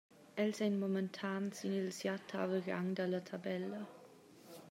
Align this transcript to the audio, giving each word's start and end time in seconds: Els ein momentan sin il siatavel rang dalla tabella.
Els 0.43 0.61
ein 0.67 0.77
momentan 0.83 1.49
sin 1.59 1.75
il 1.81 1.91
siatavel 1.97 2.61
rang 2.69 2.89
dalla 2.97 3.21
tabella. 3.29 3.81